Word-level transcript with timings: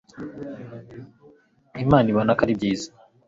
imana 1.83 2.07
ibona 2.11 2.31
ko 2.37 2.41
ari 2.45 2.53
byiza 2.59 2.87